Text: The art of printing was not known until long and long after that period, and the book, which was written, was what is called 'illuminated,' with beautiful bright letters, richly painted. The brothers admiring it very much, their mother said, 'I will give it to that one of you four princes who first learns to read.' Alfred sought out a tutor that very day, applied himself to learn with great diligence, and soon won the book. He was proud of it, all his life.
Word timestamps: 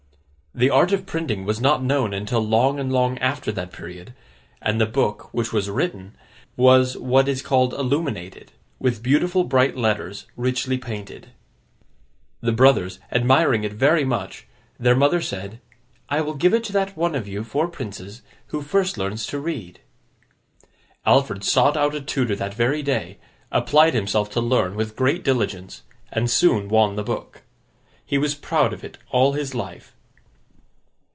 The 0.53 0.69
art 0.69 0.91
of 0.91 1.05
printing 1.05 1.45
was 1.45 1.61
not 1.61 1.81
known 1.81 2.13
until 2.13 2.45
long 2.45 2.77
and 2.77 2.91
long 2.91 3.17
after 3.19 3.53
that 3.53 3.71
period, 3.71 4.13
and 4.61 4.81
the 4.81 4.85
book, 4.85 5.33
which 5.33 5.53
was 5.53 5.69
written, 5.69 6.13
was 6.57 6.97
what 6.97 7.29
is 7.29 7.41
called 7.41 7.73
'illuminated,' 7.73 8.51
with 8.77 9.01
beautiful 9.01 9.45
bright 9.45 9.77
letters, 9.77 10.25
richly 10.35 10.77
painted. 10.77 11.29
The 12.41 12.51
brothers 12.51 12.99
admiring 13.13 13.63
it 13.63 13.71
very 13.71 14.03
much, 14.03 14.45
their 14.77 14.93
mother 14.93 15.21
said, 15.21 15.61
'I 16.09 16.19
will 16.19 16.33
give 16.35 16.53
it 16.53 16.65
to 16.65 16.73
that 16.73 16.97
one 16.97 17.15
of 17.15 17.29
you 17.29 17.45
four 17.45 17.69
princes 17.69 18.21
who 18.47 18.61
first 18.61 18.97
learns 18.97 19.25
to 19.27 19.39
read.' 19.39 19.79
Alfred 21.05 21.45
sought 21.45 21.77
out 21.77 21.95
a 21.95 22.01
tutor 22.01 22.35
that 22.35 22.53
very 22.55 22.83
day, 22.83 23.19
applied 23.53 23.93
himself 23.93 24.29
to 24.31 24.41
learn 24.41 24.75
with 24.75 24.97
great 24.97 25.23
diligence, 25.23 25.83
and 26.11 26.29
soon 26.29 26.67
won 26.67 26.97
the 26.97 27.03
book. 27.03 27.43
He 28.05 28.17
was 28.17 28.35
proud 28.35 28.73
of 28.73 28.83
it, 28.83 28.97
all 29.11 29.31
his 29.31 29.55
life. 29.55 29.95